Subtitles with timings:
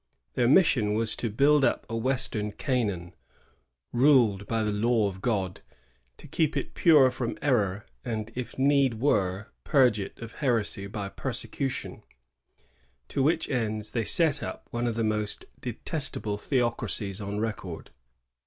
[0.33, 3.13] Their mission was to build up a western Canaan,
[3.93, 5.61] ruled by the law of God;
[6.17, 11.09] to keep it pure from error, and, if need were, purge it of heresy by
[11.09, 12.01] persecution,—
[13.09, 17.91] to which ends they set up one of the most detestable theocracies on record.